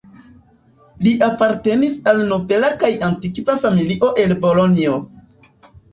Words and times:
Li 1.07 1.11
apartenis 1.25 1.99
al 2.11 2.23
nobela 2.31 2.71
kaj 2.85 2.91
antikva 3.09 3.59
familio 3.67 4.11
el 4.25 4.35
Bolonjo. 4.47 4.97